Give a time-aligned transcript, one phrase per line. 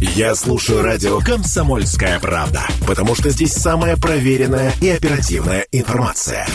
[0.00, 6.46] Я слушаю радио «Комсомольская правда», потому что здесь самая проверенная и оперативная информация.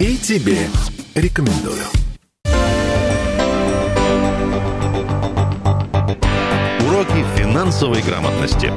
[0.00, 0.66] И тебе
[1.14, 1.82] рекомендую.
[6.88, 8.72] Уроки финансовой грамотности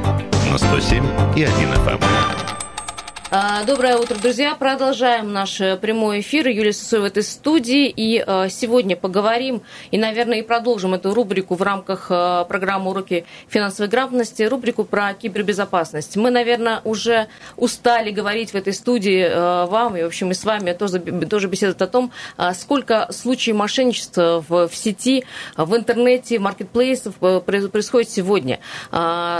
[0.50, 1.02] на 107
[1.36, 2.59] и 1 FM.
[3.32, 4.56] А, доброе утро, друзья.
[4.56, 6.48] Продолжаем наш э, прямой эфир.
[6.48, 7.88] Юлия Сосоева в этой студии.
[7.88, 9.62] И э, сегодня поговорим
[9.92, 15.14] и, наверное, и продолжим эту рубрику в рамках э, программы «Уроки финансовой грамотности», рубрику про
[15.14, 16.16] кибербезопасность.
[16.16, 19.22] Мы, наверное, уже устали говорить в этой студии
[19.68, 22.10] вам, и, в общем, и с вами тоже, тоже беседовать о том,
[22.54, 25.24] сколько случаев мошенничества в, в сети,
[25.56, 28.58] в интернете, маркетплейсов происходит сегодня.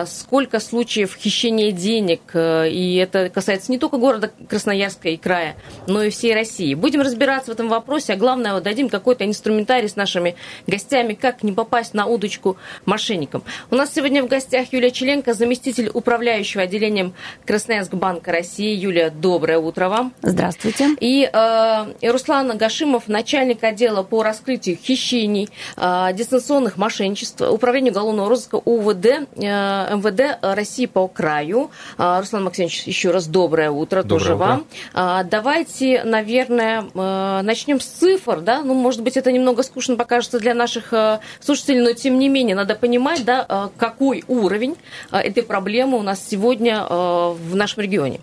[0.06, 6.10] Сколько случаев хищения денег, и это касается не только города Красноярска и края, но и
[6.10, 6.74] всей России.
[6.74, 11.52] Будем разбираться в этом вопросе, а главное, дадим какой-то инструментарий с нашими гостями, как не
[11.52, 13.42] попасть на удочку мошенникам.
[13.70, 17.14] У нас сегодня в гостях Юлия Челенко, заместитель управляющего отделением
[17.46, 18.74] Красноярск банка России.
[18.74, 20.12] Юлия, доброе утро вам.
[20.22, 20.88] Здравствуйте.
[21.00, 28.56] И э, Руслан Гашимов, начальник отдела по раскрытию хищений, э, дистанционных мошенничеств, управления уголовного розыска
[28.56, 31.70] УВД, э, МВД России по краю.
[31.98, 34.46] Э, Руслан Максимович, еще раз доброе Доброе утро Доброе тоже утро.
[34.46, 34.64] вам.
[34.94, 40.40] А, давайте, наверное, э, начнем с цифр, да, ну, может быть, это немного скучно покажется
[40.40, 44.76] для наших э, слушателей, но тем не менее надо понимать, да, э, какой уровень
[45.12, 48.20] этой проблемы у нас сегодня в нашем регионе.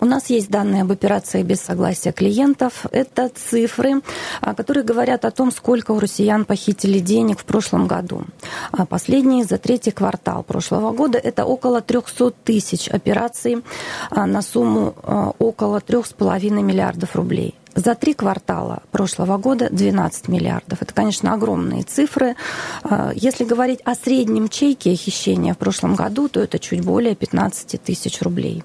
[0.00, 2.86] У нас есть данные об операции без согласия клиентов.
[2.92, 4.02] Это цифры,
[4.40, 8.24] которые говорят о том, сколько у россиян похитили денег в прошлом году.
[8.72, 13.62] А последние за третий квартал прошлого года это около 300 тысяч операций
[14.10, 17.54] на сумму Э, около 3,5 миллиардов рублей.
[17.74, 20.82] За три квартала прошлого года 12 миллиардов.
[20.82, 22.36] Это, конечно, огромные цифры.
[22.84, 27.80] Э, если говорить о среднем чеке хищения в прошлом году, то это чуть более 15
[27.82, 28.62] тысяч рублей.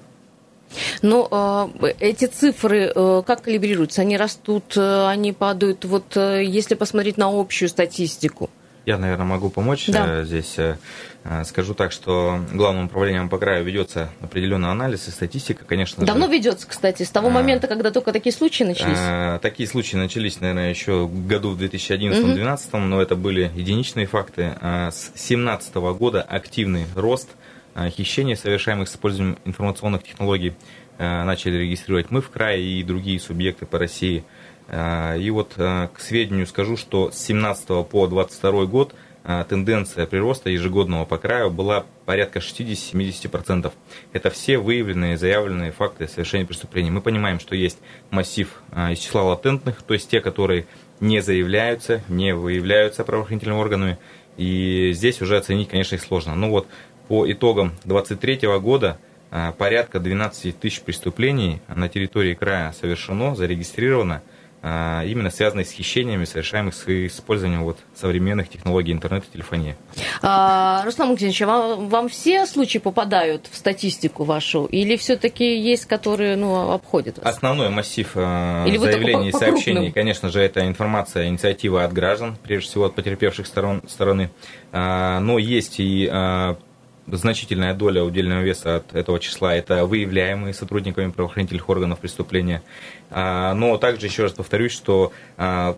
[1.02, 4.02] Но э, эти цифры э, как калибрируются?
[4.02, 5.84] Они растут, э, они падают?
[5.84, 8.50] Вот э, если посмотреть на общую статистику.
[8.86, 10.24] Я, наверное, могу помочь да.
[10.24, 10.56] здесь.
[10.58, 10.76] Э,
[11.44, 16.04] скажу так, что главным управлением по краю ведется определенный анализ и статистика, конечно.
[16.06, 18.96] Давно же, ведется, кстати, с того а, момента, когда только такие случаи начались.
[18.98, 22.78] А, такие случаи начались, наверное, еще в году в 2011-2012, угу.
[22.78, 24.56] но это были единичные факты.
[24.60, 27.28] А с 2017 года активный рост
[27.90, 30.54] хищений, совершаемых с использованием информационных технологий,
[30.98, 34.24] начали регистрировать мы в крае и другие субъекты по России.
[34.70, 41.04] И вот к сведению скажу, что с 2017 по 2022 год– а, тенденция прироста ежегодного
[41.04, 43.70] по краю была порядка 60-70%.
[44.12, 46.90] Это все выявленные, заявленные факты совершения преступлений.
[46.90, 47.78] Мы понимаем, что есть
[48.10, 50.66] массив из числа латентных, то есть те, которые
[51.00, 53.98] не заявляются, не выявляются правоохранительными органами.
[54.38, 56.34] И здесь уже оценить, конечно, их сложно.
[56.34, 56.66] Но вот
[57.08, 58.98] по итогам 2023 года
[59.58, 64.22] порядка 12 тысяч преступлений на территории края совершено, зарегистрировано–
[64.62, 69.76] именно связанные с хищениями, совершаемых с использованием вот современных технологий интернета и телефонии.
[70.22, 74.66] А, Руслан Максимович, а вам, вам все случаи попадают в статистику вашу?
[74.66, 77.34] Или все-таки есть, которые ну, обходят вас?
[77.34, 82.68] Основной массив а, Или заявлений и сообщений, конечно же, это информация, инициатива от граждан, прежде
[82.68, 84.30] всего от потерпевших сторон, стороны.
[84.72, 86.06] Но есть и
[87.06, 92.62] значительная доля удельного веса от этого числа это выявляемые сотрудниками правоохранительных органов преступления.
[93.10, 95.76] А, но также, еще раз повторюсь, что а,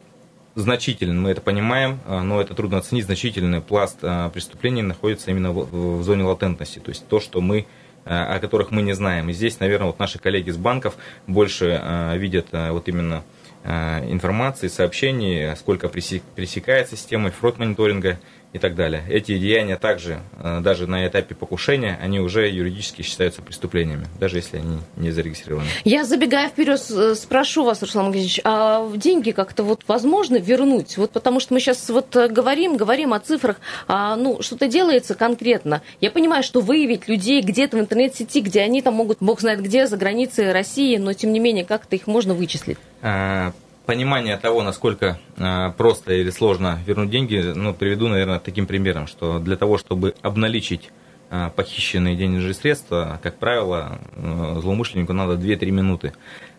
[0.54, 4.00] значительный, мы это понимаем, а, но это трудно оценить, значительный пласт
[4.32, 7.66] преступлений находится именно в зоне латентности, то есть то, что мы
[8.04, 9.30] о которых мы не знаем.
[9.30, 10.96] И здесь, наверное, вот наши коллеги с банков
[11.28, 13.22] больше видят вот именно
[13.64, 18.18] информации, сообщений, сколько пресекается системой фрод-мониторинга,
[18.52, 19.02] и так далее.
[19.08, 24.58] Эти деяния также, э, даже на этапе покушения, они уже юридически считаются преступлениями, даже если
[24.58, 25.66] они не зарегистрированы.
[25.84, 30.98] Я, забегая вперед, э, спрошу вас, Руслан Магазинович, а деньги как-то вот возможно вернуть?
[30.98, 33.56] Вот потому что мы сейчас вот э, говорим, говорим о цифрах,
[33.88, 35.82] а, ну, что-то делается конкретно.
[36.00, 39.86] Я понимаю, что выявить людей где-то в интернет-сети, где они там могут, бог знает где,
[39.86, 42.78] за границей России, но тем не менее, как-то их можно вычислить?
[43.00, 43.52] А,
[43.86, 49.38] понимание того, насколько а, просто или сложно вернуть деньги, ну, приведу, наверное, таким примером, что
[49.38, 50.90] для того, чтобы обналичить
[51.30, 56.12] а, похищенные денежные средства, как правило, а, злоумышленнику надо 2-3 минуты.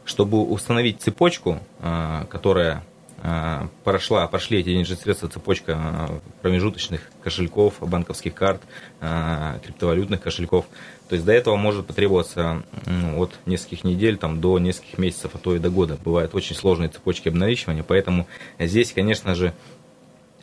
[0.05, 1.59] Чтобы установить цепочку,
[2.27, 2.83] которая
[3.83, 6.09] прошла, прошли эти денежные средства, цепочка
[6.41, 8.61] промежуточных кошельков, банковских карт,
[8.99, 10.65] криптовалютных кошельков–
[11.13, 12.63] то есть до этого может потребоваться
[13.17, 15.95] от нескольких недель там, до нескольких месяцев, а то и до года.
[16.03, 18.25] Бывают очень сложные цепочки обналичивания, поэтому
[18.57, 19.53] здесь, конечно же,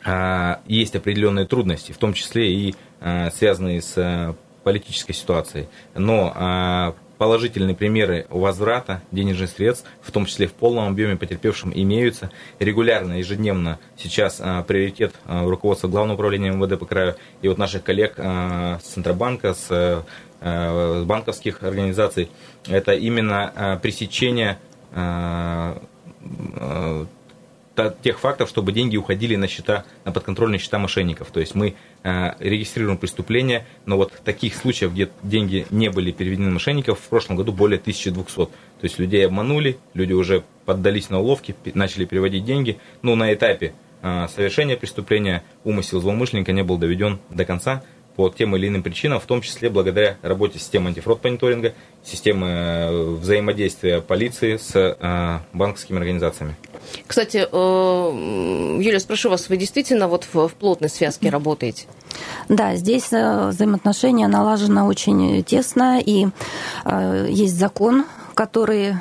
[0.05, 5.67] а, есть определенные трудности, в том числе и а, связанные с политической ситуацией.
[5.93, 12.31] Но положительные примеры возврата денежных средств, в том числе в полном объеме потерпевшим, имеются.
[12.57, 17.83] Регулярно, ежедневно сейчас а, приоритет а, руководства Главного управления МВД по краю и вот наших
[17.83, 22.31] коллег а, с Центробанка, с, а, банковских организаций,
[22.67, 24.57] это именно а, пресечение
[24.91, 25.79] а,
[26.55, 27.05] а,
[28.01, 31.31] тех фактов, чтобы деньги уходили на счета, на подконтрольные счета мошенников.
[31.31, 36.51] То есть мы э, регистрируем преступления, но вот таких случаев, где деньги не были переведены
[36.51, 38.35] мошенников, в прошлом году более 1200.
[38.35, 38.49] То
[38.81, 42.77] есть людей обманули, люди уже поддались на уловки, начали переводить деньги.
[43.01, 47.83] Но на этапе э, совершения преступления умысел злоумышленника не был доведен до конца
[48.15, 51.73] по тем или иным причинам, в том числе благодаря работе системы антифрод-мониторинга,
[52.03, 56.55] системы э, взаимодействия полиции с э, банковскими организациями.
[57.07, 61.85] Кстати, э, Юлия, спрошу вас, вы действительно вот в плотной связке работаете?
[62.49, 66.27] Да, здесь взаимоотношения налажены очень тесно, и
[67.29, 68.95] есть закон, который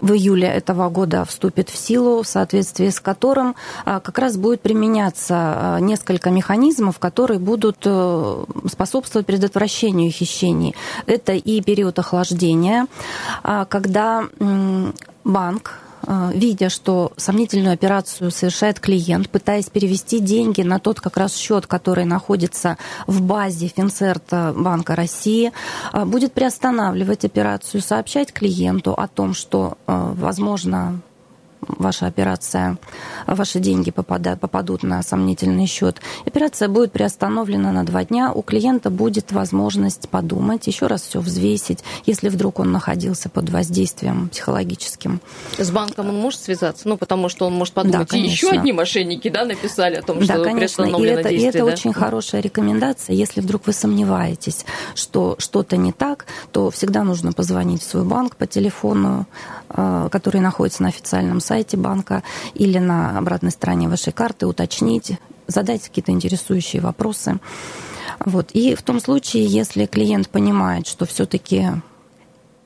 [0.00, 3.54] в июле этого года вступит в силу, в соответствии с которым
[3.84, 10.74] как раз будет применяться несколько механизмов, которые будут э, способствовать предотвращению хищений.
[11.06, 12.86] Это и период охлаждения,
[13.42, 14.24] а, когда
[15.28, 21.36] банк Э, видя, что сомнительную операцию совершает клиент, пытаясь перевести деньги на тот как раз
[21.36, 25.52] счет, который находится в базе Финцерта Банка России,
[25.92, 31.00] э, будет приостанавливать операцию, сообщать клиенту о том, что, э, возможно,
[31.60, 32.78] ваша операция,
[33.26, 36.00] ваши деньги попадают, попадут на сомнительный счет.
[36.26, 38.32] Операция будет приостановлена на два дня.
[38.32, 44.28] У клиента будет возможность подумать, еще раз все взвесить, если вдруг он находился под воздействием
[44.28, 45.20] психологическим.
[45.58, 46.88] С банком он может связаться?
[46.88, 50.22] Ну, потому что он может подумать, да, и еще одни мошенники да, написали о том,
[50.22, 50.84] что да, конечно.
[50.84, 51.64] И это, действие, и это да?
[51.64, 53.14] очень хорошая рекомендация.
[53.14, 54.64] Если вдруг вы сомневаетесь,
[54.94, 59.26] что что-то не так, то всегда нужно позвонить в свой банк по телефону,
[59.70, 62.22] э, который находится на официальном сайте банка
[62.54, 65.12] или на обратной стороне вашей карты, уточнить,
[65.46, 67.38] задать какие-то интересующие вопросы.
[68.24, 68.50] Вот.
[68.52, 71.68] И в том случае, если клиент понимает, что все-таки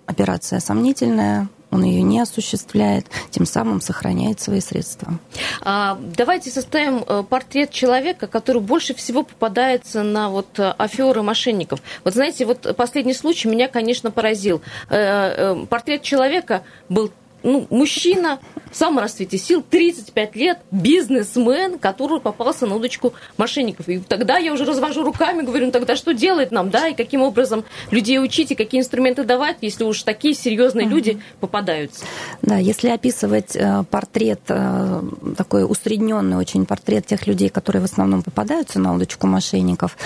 [0.06, 5.19] операция сомнительная, он ее не осуществляет, тем самым сохраняет свои средства.
[5.62, 11.81] А, давайте составим э, портрет человека, который больше всего попадается на вот э, аферы мошенников.
[12.05, 14.61] Вот знаете, вот последний случай меня, конечно, поразил.
[14.90, 17.11] Э, портрет человека был
[17.43, 18.39] ну, мужчина
[18.71, 23.89] в самом расцвете сил, 35 лет, бизнесмен, который попался на удочку мошенников.
[23.89, 27.21] И тогда я уже развожу руками, говорю, ну тогда что делать нам, да, и каким
[27.21, 30.97] образом людей учить, и какие инструменты давать, если уж такие серьезные угу.
[30.97, 32.05] люди попадаются.
[32.41, 35.03] Да, если описывать э, портрет, э,
[35.37, 39.99] такой усредненный очень портрет тех людей, которые в основном попадаются на удочку мошенников,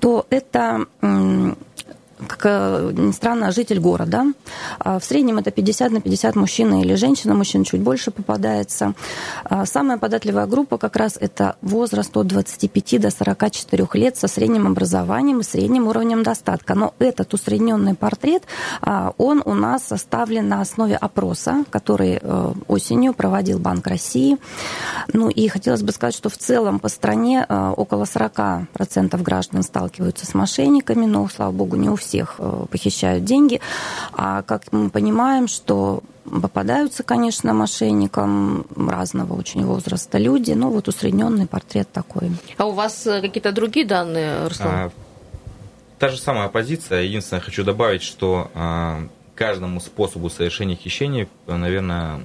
[0.00, 0.86] то это
[2.26, 4.24] как э, ни странно, житель города.
[4.78, 7.34] А в среднем это 50 на 50 мужчина или женщина.
[7.34, 8.94] Мужчин чуть больше попадается.
[9.44, 14.66] А самая податливая группа как раз это возраст от 25 до 44 лет со средним
[14.66, 16.74] образованием и средним уровнем достатка.
[16.74, 18.42] Но этот усредненный портрет,
[18.80, 24.38] а, он у нас составлен на основе опроса, который э, осенью проводил Банк России.
[25.12, 30.26] Ну и хотелось бы сказать, что в целом по стране э, около 40% граждан сталкиваются
[30.26, 33.60] с мошенниками, но, слава богу, не у всех всех э, похищают деньги.
[34.12, 41.46] А как мы понимаем, что попадаются, конечно, мошенникам разного очень возраста люди, но вот усредненный
[41.46, 42.30] портрет такой.
[42.56, 44.68] А у вас э, какие-то другие данные, Руслан?
[44.68, 44.90] А,
[45.98, 47.02] та же самая позиция.
[47.02, 52.20] Единственное, хочу добавить, что а, каждому способу совершения хищения, наверное,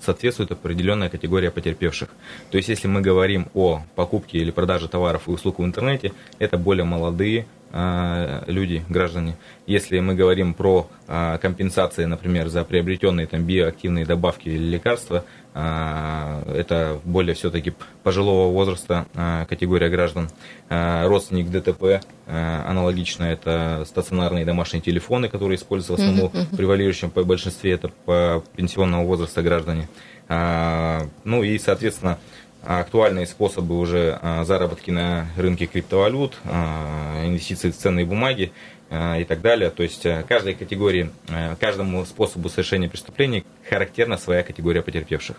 [0.00, 2.08] соответствует определенная категория потерпевших.
[2.50, 6.56] То есть, если мы говорим о покупке или продаже товаров и услуг в интернете, это
[6.56, 9.36] более молодые люди, граждане.
[9.66, 15.24] Если мы говорим про а, компенсации, например, за приобретенные там биоактивные добавки или лекарства,
[15.54, 17.72] а, это более все-таки
[18.02, 19.06] пожилого возраста
[19.48, 20.28] категория граждан.
[20.68, 27.72] Родственник ДТП аналогично это стационарные домашние телефоны, которые используются в основном в превалирующем по большинстве
[27.72, 29.88] это по пенсионного возраста граждане.
[30.28, 32.18] Ну и, соответственно,
[32.62, 38.52] актуальные способы уже а, заработки на рынке криптовалют, а, инвестиции в ценные бумаги
[38.90, 39.70] а, и так далее.
[39.70, 41.10] То есть каждой категории,
[41.58, 45.36] каждому способу совершения преступлений характерна своя категория потерпевших.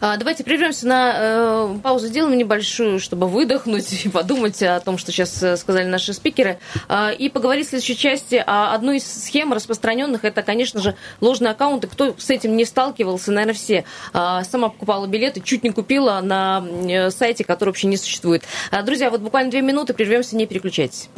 [0.00, 5.12] А, давайте прервемся на э, паузу, сделаем небольшую, чтобы выдохнуть и подумать о том, что
[5.12, 6.58] сейчас э, сказали наши спикеры,
[6.88, 10.24] э, и поговорить в следующей части о одной из схем распространенных.
[10.24, 11.86] Это, конечно же, ложные аккаунты.
[11.86, 13.84] Кто с этим не сталкивался, наверное, все.
[14.14, 18.42] Э, сама покупала билеты, чуть не купила на э, сайте, который вообще не существует.
[18.84, 21.08] Друзья, вот буквально две минуты, прервемся, не переключайтесь.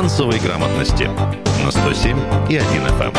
[0.00, 1.10] Финансовой грамотности
[1.62, 2.16] на 107
[2.48, 3.14] и 1 FM.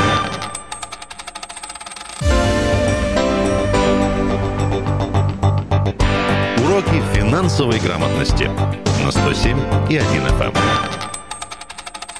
[6.65, 8.49] Уроки финансовой грамотности
[9.05, 9.59] на 107
[9.91, 10.90] и 1 FM.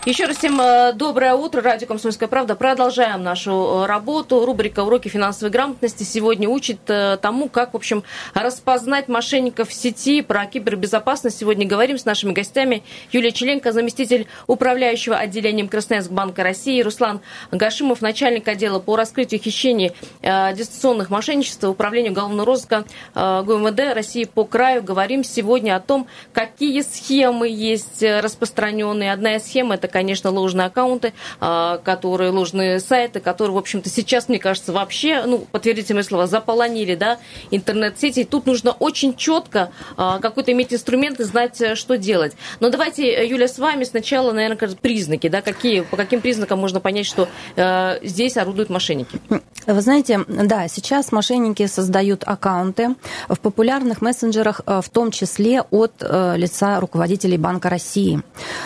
[0.04, 1.62] Еще раз всем э, доброе утро.
[1.62, 2.56] Радио «Комсомольская правда».
[2.56, 4.44] Продолжаем нашу э, работу.
[4.44, 8.04] Рубрика «Уроки финансовой грамотности» сегодня учит э, тому, как, в общем,
[8.34, 10.24] распознать мошенников в сети.
[10.24, 12.82] Про кибербезопасность сегодня говорим с нашими гостями.
[13.12, 19.92] Юлия Челенко, заместитель управляющего отделением Красноярск Банка России, Руслан Гашимов, начальник отдела по раскрытию хищений
[20.24, 24.82] дистанционных мошенничеств, управлению уголовного розыска ГУМВД России по краю.
[24.82, 29.14] Говорим сегодня о том, какие схемы есть распространенные.
[29.14, 34.30] Одна из схем– это конечно, ложные аккаунты, а, которые ложные сайты, которые, в общем-то, сейчас,
[34.30, 37.20] мне кажется, вообще, ну, подтвердите мои слова, заполонили, да,
[37.52, 38.24] интернет-сети.
[38.24, 42.34] Тут нужно очень четко а, какой-то иметь инструмент и знать, э, что делать.
[42.60, 47.06] Но давайте, Юля, с вами сначала, наверное, признаки, да, какие, по каким признакам можно понять,
[47.06, 49.20] что э, здесь орудуют мошенники?
[49.68, 52.96] Вы знаете, да, сейчас мошенники создают аккаунты
[53.28, 58.22] в популярных мессенджерах, э, в том числе от лица руководителей Банка России.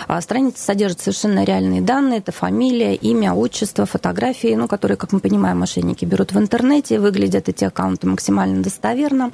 [0.08, 2.20] А, страница содержит совершенно реальные данные.
[2.20, 7.00] Это фамилия, имя, отчество, фотографии, ну, которые, как мы понимаем, мошенники берут в интернете.
[7.00, 9.32] Выглядят эти аккаунты максимально достоверно.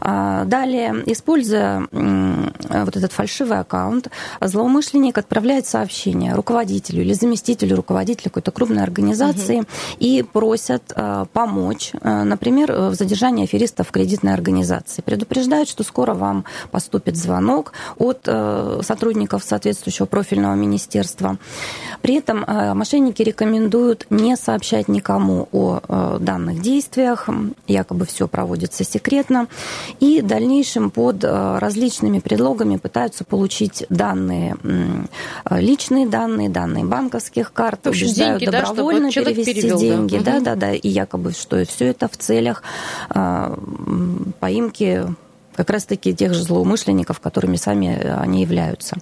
[0.00, 4.08] А, далее, используя вот этот фальшивый аккаунт,
[4.40, 9.66] злоумышленник отправляет сообщение руководителю или заместителю руководителя какой-то крупной организации угу.
[9.98, 15.02] и просят а, помочь, а, например, в задержании аферистов в кредитной организации.
[15.02, 18.28] Предупреждают, что скоро вам поступит звонок от
[18.82, 21.38] сотрудников соответствующего профильного министерства министерства.
[22.02, 27.28] При этом э, мошенники рекомендуют не сообщать никому о э, данных действиях,
[27.66, 29.48] якобы все проводится секретно,
[30.00, 34.56] и в дальнейшем под э, различными предлогами пытаются получить данные,
[35.50, 40.40] личные данные, данные банковских карт, общем, убеждают деньги, добровольно да, перевести перевел, деньги, да, да,
[40.40, 42.62] да, да, и якобы что все это в целях
[44.40, 45.06] поимки
[45.56, 48.96] как раз-таки тех же злоумышленников, которыми сами э, они являются.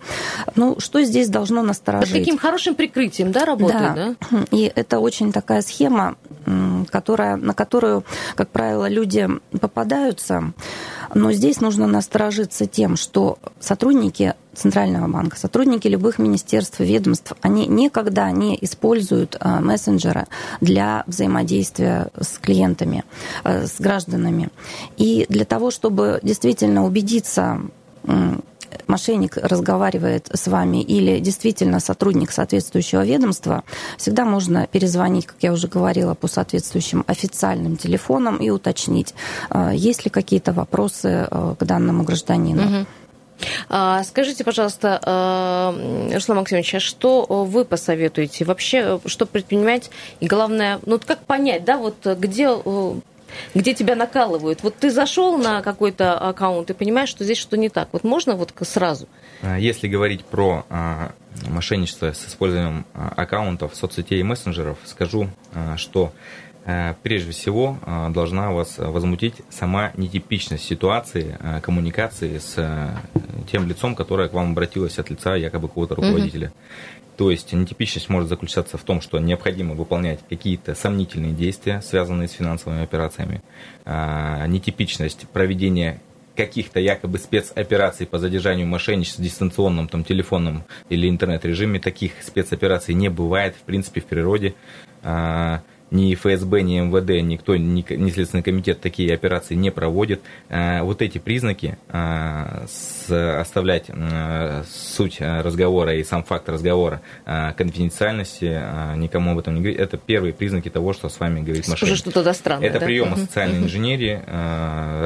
[0.55, 2.13] Ну, что здесь должно насторожить?
[2.13, 4.15] Под таким хорошим прикрытием, да, работает, да?
[4.31, 4.45] да?
[4.51, 6.17] И это очень такая схема,
[6.91, 9.29] которая, на которую, как правило, люди
[9.61, 10.53] попадаются.
[11.15, 18.31] Но здесь нужно насторожиться тем, что сотрудники Центрального банка, сотрудники любых министерств, ведомств, они никогда
[18.31, 20.27] не используют а, мессенджеры
[20.61, 23.05] для взаимодействия с клиентами,
[23.43, 24.51] а, с гражданами.
[24.97, 27.61] И для того, чтобы действительно убедиться,
[28.87, 33.65] мошенник разговаривает с вами или действительно сотрудник соответствующего ведомства,
[33.97, 39.15] всегда можно перезвонить, как я уже говорила, по соответствующим официальным телефонам и уточнить,
[39.51, 42.63] а, есть ли какие-то вопросы к данному гражданину.
[42.63, 42.87] Угу.
[43.69, 48.45] Скажите, пожалуйста, э, Руслан Максимович, а что вы посоветуете?
[48.45, 49.91] Вообще, что предпринимать?
[50.21, 52.95] И главное, ну как понять, да, вот где э,
[53.55, 54.63] где тебя накалывают.
[54.63, 57.89] Вот ты зашел на какой-то аккаунт и понимаешь, что здесь что не так.
[57.93, 59.09] Вот можно вот сразу?
[59.43, 61.13] А, если говорить про а,
[61.49, 65.29] мошенничество с использованием а, аккаунтов, соцсетей и мессенджеров, скажу,
[65.77, 66.13] что
[66.54, 66.54] Э,
[67.03, 72.57] прежде всего э, должна вас возмутить сама нетипичность ситуации э, коммуникации с
[73.51, 76.49] тем лицом, которое к вам обратилось от лица якобы какого-то руководителя.
[76.49, 77.17] Mm-hmm.
[77.17, 82.33] То есть нетипичность может заключаться в том, что необходимо выполнять какие-то сомнительные действия, связанные с
[82.33, 83.41] финансовыми операциями.
[83.87, 86.01] Нетипичность проведения
[86.35, 91.79] каких-то якобы спецопераций по задержанию мошенничества в дистанционном там, телефонном или интернет-режиме.
[91.79, 94.55] Таких спецопераций не бывает, в принципе, в природе
[95.95, 100.21] ни ФСБ, ни МВД, никто, ни, ни Следственный комитет такие операции не проводит.
[100.49, 108.61] Э, вот эти признаки, э, оставлять э, суть разговора и сам факт разговора конфиденциальности,
[108.97, 111.93] никому об этом не говорить, это первые признаки того, что с вами говорит мошенник.
[111.93, 112.87] Уже что-то странное, Это да?
[112.87, 114.21] приемы социальной инженерии.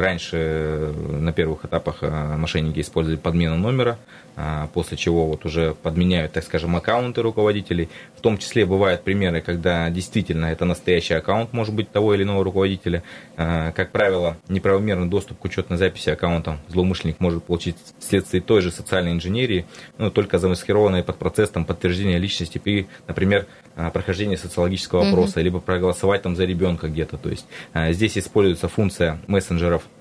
[0.00, 3.98] Раньше на первых этапах мошенники использовали подмену номера,
[4.72, 7.88] после чего вот уже подменяют, так скажем, аккаунты руководителей.
[8.16, 12.22] В том числе бывают примеры, когда действительно это на настоящий аккаунт может быть того или
[12.22, 13.02] иного руководителя.
[13.36, 19.12] Как правило, неправомерный доступ к учетной записи аккаунтам злоумышленник может получить вследствие той же социальной
[19.12, 19.66] инженерии,
[19.98, 23.46] ну, только замаскированной под процесс там, подтверждения личности при, например,
[23.92, 25.42] прохождении социологического опроса, mm-hmm.
[25.42, 27.16] либо проголосовать там за ребенка где-то.
[27.18, 29.97] То есть здесь используется функция мессенджеров а,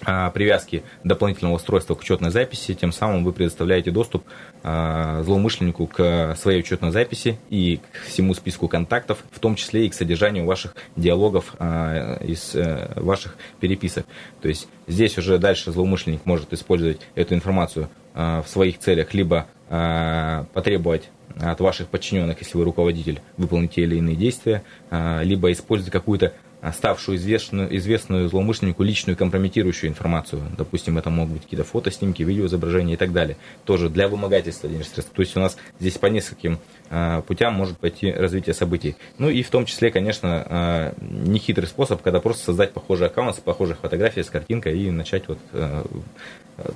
[0.00, 4.24] привязки дополнительного устройства к учетной записи, тем самым вы предоставляете доступ
[4.62, 9.88] а, злоумышленнику к своей учетной записи и к всему списку контактов, в том числе и
[9.88, 14.06] к содержанию ваших диалогов а, из э, ваших переписок.
[14.42, 19.46] То есть здесь уже дальше злоумышленник может использовать эту информацию в своих целях, либо
[20.54, 26.32] потребовать от ваших подчиненных, если вы руководитель, выполнить те или иные действия, либо использовать какую-то
[26.72, 30.42] ставшую известную, известную злоумышленнику личную компрометирующую информацию.
[30.56, 33.36] Допустим, это могут быть какие-то фотоснимки, видеоизображения и так далее.
[33.64, 35.12] Тоже для вымогательства денежных средств.
[35.14, 36.58] То есть у нас здесь по нескольким
[36.90, 38.96] а, путям может пойти развитие событий.
[39.18, 43.40] Ну и в том числе, конечно, а, нехитрый способ, когда просто создать похожий аккаунт с
[43.40, 45.84] похожей фотографией, с картинкой и начать вот а,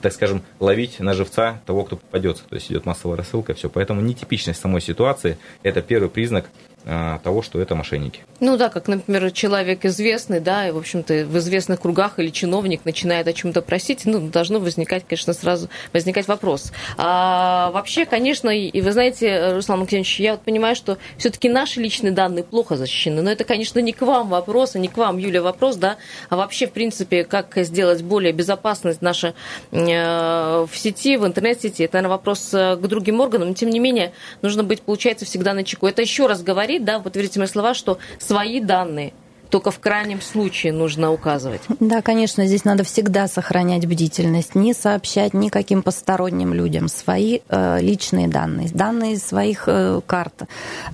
[0.03, 2.45] так скажем, ловить на живца того, кто попадется.
[2.49, 3.71] То есть идет массовая рассылка, все.
[3.71, 6.51] Поэтому нетипичность самой ситуации– это первый признак
[6.85, 8.21] того, что это мошенники.
[8.41, 12.85] Ну да, как, например, человек известный, да, и, в общем-то, в известных кругах или чиновник
[12.85, 16.73] начинает о чем-то просить, ну, должно возникать, конечно, сразу возникать вопрос.
[16.97, 22.13] А, вообще, конечно, и вы знаете, Руслан Максимович, я вот понимаю, что все-таки наши личные
[22.13, 25.43] данные плохо защищены, но это, конечно, не к вам вопрос, а не к вам, Юля,
[25.43, 25.99] вопрос, да,
[26.31, 29.35] а вообще, в принципе, как сделать более безопасность наша
[29.71, 33.81] э, в сети, в интернет-сети, это, наверное, вопрос э, к другим органам, но, тем не
[33.81, 35.87] менее, нужно быть, получается, всегда на чеку.
[35.87, 39.13] Это еще раз говорит говорит, да, подтвердите мои слова, что свои данные
[39.51, 41.63] только в крайнем случае нужно указывать.
[41.81, 48.29] Да, конечно, здесь надо всегда сохранять бдительность, не сообщать никаким посторонним людям свои э, личные
[48.29, 50.43] данные, данные своих э, карт,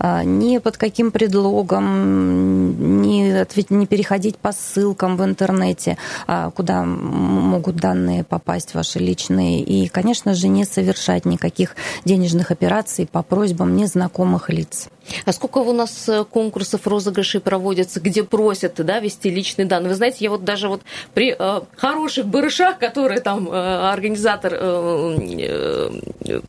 [0.00, 7.76] э, ни под каким предлогом, не, не переходить по ссылкам в интернете, э, куда могут
[7.76, 14.50] данные попасть ваши личные, и, конечно же, не совершать никаких денежных операций по просьбам незнакомых
[14.50, 14.88] лиц.
[15.24, 19.88] А сколько у нас э, конкурсов, розыгрышей проводятся, где просят да, вести личные данные?
[19.88, 20.82] Вы знаете, я вот даже вот
[21.14, 25.90] при э, хороших барышах, которые там э, организатор э,
[26.28, 26.40] э,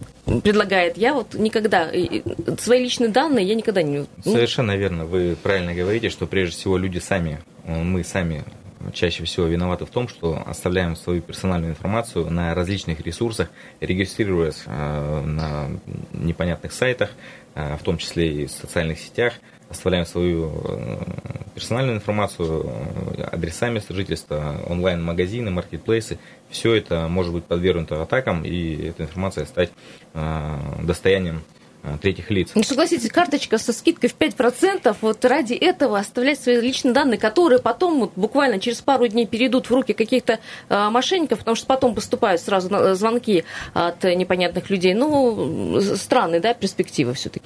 [0.43, 1.89] предлагает, я вот никогда,
[2.59, 3.99] свои личные данные я никогда не...
[3.99, 4.31] Ну...
[4.31, 8.43] Совершенно верно, вы правильно говорите, что прежде всего люди сами, э, мы сами
[8.93, 13.49] чаще всего виноваты в том, что оставляем свою персональную информацию на различных ресурсах,
[13.81, 15.67] регистрируясь э, на
[16.13, 17.09] непонятных сайтах,
[17.55, 19.33] э, в том числе и в социальных сетях,
[19.67, 20.51] оставляем свою
[21.57, 22.71] персональную информацию,
[23.31, 26.19] адреса места жительства, онлайн-магазины, маркетплейсы.
[26.51, 29.71] Все это может быть подвергнуто атакам, и эта информация стать
[30.13, 31.41] достоянием
[31.87, 32.51] Э, третьих лиц.
[32.55, 37.59] Ну, согласитесь, карточка со скидкой в 5%, вот ради этого оставлять свои личные данные, которые
[37.59, 40.39] потом вот, буквально через пару дней перейдут в руки каких-то
[40.69, 44.93] э, мошенников, потому что потом поступают сразу звонки от непонятных людей.
[44.93, 47.45] Ну, странные, да, перспективы все-таки.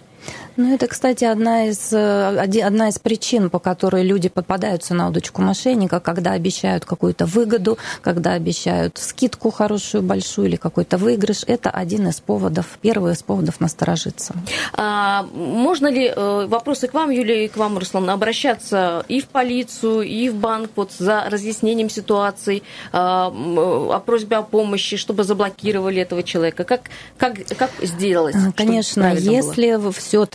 [0.57, 5.41] Ну, это, кстати, одна из, э, одна из причин, по которой люди попадаются на удочку
[5.41, 11.43] мошенника, когда обещают какую-то выгоду, когда обещают скидку хорошую, большую или какой-то выигрыш.
[11.47, 14.33] Это один из поводов, первый из поводов насторожиться.
[14.73, 19.27] А, можно ли, э, вопросы к вам, Юлия, и к вам, Руслан, обращаться и в
[19.27, 26.01] полицию, и в банк вот, за разъяснением ситуации, а, о просьбе о помощи, чтобы заблокировали
[26.01, 26.65] этого человека?
[26.65, 26.81] Как,
[27.17, 28.35] как, как сделать?
[28.55, 29.91] Конечно, если было?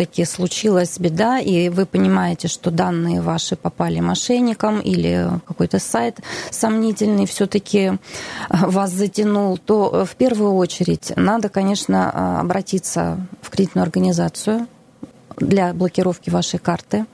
[0.06, 7.26] Все-таки случилась беда, и вы понимаете, что данные ваши попали мошенникам или какой-то сайт сомнительный
[7.26, 7.92] все-таки э,
[8.48, 14.68] вас затянул, то э, в первую очередь надо, конечно, э, обратиться в кредитную организацию
[15.38, 17.04] для блокировки вашей карты.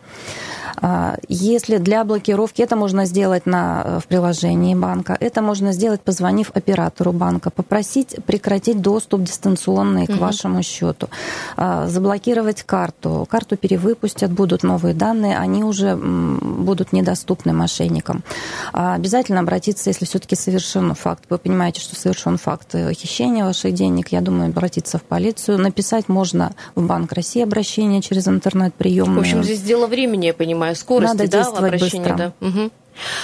[0.83, 6.01] А, если для блокировки это можно сделать на, э, в приложении банка, это можно сделать,
[6.01, 10.15] позвонив оператору банка, попросить прекратить доступ дистанционный угу.
[10.15, 11.09] к вашему счету,
[11.57, 18.25] а, заблокировать карту, карту перевыпустят, будут новые данные, они уже будут недоступны мошенникам.
[18.73, 23.73] А, обязательно обратиться, если все-таки совершен факт, вы понимаете, что совершен факт э, хищения ваших
[23.73, 29.15] денег, я думаю, обратиться в полицию, написать можно в Банк России обращение через интернет-прием.
[29.15, 32.17] В общем, здесь дело времени, я понимаю, скорости, Надо да, в обращении.
[32.17, 32.33] Да.
[32.41, 32.71] Угу.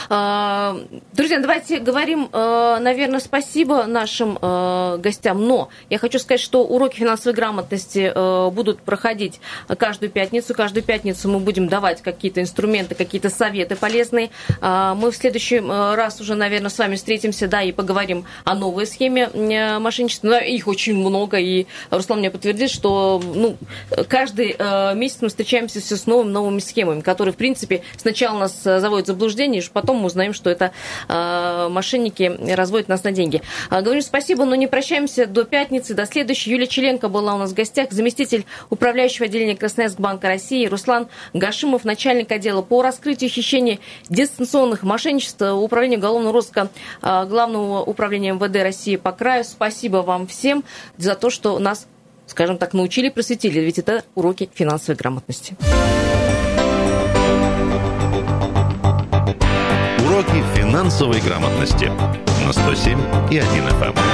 [0.09, 0.77] А,
[1.13, 6.97] друзья, давайте говорим, э, наверное, спасибо нашим э, гостям, но я хочу сказать, что уроки
[6.97, 9.41] финансовой грамотности э, будут проходить
[9.79, 10.55] каждую пятницу.
[10.55, 14.31] Каждую пятницу мы будем давать какие-то инструменты, какие-то советы полезные.
[14.61, 18.87] А, мы в следующий раз уже, наверное, с вами встретимся, да, и поговорим о новой
[18.87, 19.29] схеме
[19.79, 20.39] мошенничества.
[20.39, 23.57] Их очень много, и Руслан мне подтвердит, что ну,
[24.09, 24.57] каждый
[24.95, 29.09] месяц мы встречаемся все с новыми новыми схемами, которые, в принципе, сначала нас заводят в
[29.09, 30.73] заблуждение, лишь потом мы узнаем, что это
[31.09, 33.43] э, мошенники разводят нас на деньги.
[33.71, 36.51] Э, говорим спасибо, но не прощаемся до пятницы, до следующей.
[36.51, 41.85] Юлия Челенко была у нас в гостях, заместитель управляющего отделения Красноярск Банка России, Руслан Гашимов,
[41.85, 46.69] начальник отдела по раскрытию хищения дистанционных мошенничеств Управления уголовного розыска
[47.03, 49.45] э, Главного управления МВД России по краю.
[49.45, 50.65] Спасибо вам всем
[50.97, 51.87] за то, что нас
[52.27, 55.57] скажем так, научили, просветили, ведь это уроки финансовой грамотности.
[60.29, 61.91] Уроки финансовой грамотности
[62.45, 62.99] на 107
[63.31, 63.97] и 1 FM.
[63.97, 64.05] Эм.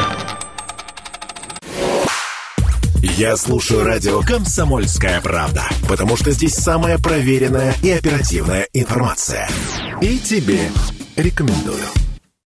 [3.02, 9.48] Я слушаю радио «Комсомольская правда», потому что здесь самая проверенная и оперативная информация.
[10.00, 10.70] И тебе
[11.16, 11.84] рекомендую.